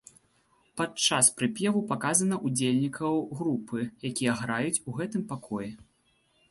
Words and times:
Пад 0.79 0.91
час 1.07 1.25
прыпеву 1.41 1.83
паказана 1.93 2.35
удзельнікаў 2.49 3.21
групы, 3.43 3.79
якія 4.13 4.31
граюць 4.43 4.77
у 4.87 5.01
гэтым 5.01 5.21
пакоі. 5.37 5.71